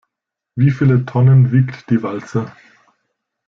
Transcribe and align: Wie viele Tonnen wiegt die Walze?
Wie 0.55 0.71
viele 0.71 1.05
Tonnen 1.05 1.51
wiegt 1.51 1.91
die 1.91 2.01
Walze? 2.01 2.51